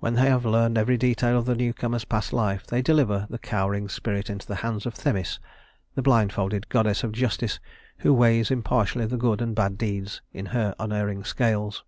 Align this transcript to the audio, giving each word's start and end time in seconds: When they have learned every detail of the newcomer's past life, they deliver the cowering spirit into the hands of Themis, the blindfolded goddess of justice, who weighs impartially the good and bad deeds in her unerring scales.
When 0.00 0.14
they 0.14 0.28
have 0.30 0.44
learned 0.44 0.76
every 0.76 0.98
detail 0.98 1.38
of 1.38 1.44
the 1.44 1.54
newcomer's 1.54 2.04
past 2.04 2.32
life, 2.32 2.66
they 2.66 2.82
deliver 2.82 3.28
the 3.30 3.38
cowering 3.38 3.88
spirit 3.88 4.28
into 4.28 4.48
the 4.48 4.56
hands 4.66 4.84
of 4.84 4.94
Themis, 4.96 5.38
the 5.94 6.02
blindfolded 6.02 6.68
goddess 6.68 7.04
of 7.04 7.12
justice, 7.12 7.60
who 7.98 8.12
weighs 8.12 8.50
impartially 8.50 9.06
the 9.06 9.16
good 9.16 9.40
and 9.40 9.54
bad 9.54 9.78
deeds 9.78 10.22
in 10.32 10.46
her 10.46 10.74
unerring 10.80 11.22
scales. 11.22 11.84